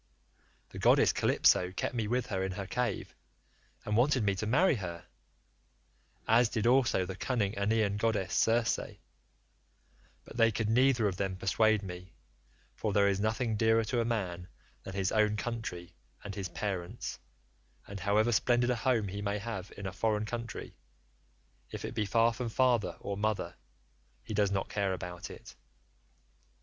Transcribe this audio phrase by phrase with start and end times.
[0.69, 3.13] The goddess Calypso kept me with her in her cave,
[3.85, 5.05] and wanted me to marry her,
[6.27, 8.79] as did also the cunning Aeaean goddess Circe;
[10.25, 12.15] but they could neither of them persuade me,
[12.73, 14.47] for there is nothing dearer to a man
[14.81, 15.93] than his own country
[16.23, 17.19] and his parents,
[17.85, 20.75] and however splendid a home he may have in a foreign country,
[21.69, 23.55] if it be far from father or mother,
[24.23, 25.53] he does not care about it.